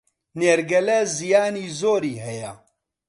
نێرگەلە 0.39 0.99
زیانی 1.17 1.67
زۆری 1.79 2.21
هەیە 2.25 2.51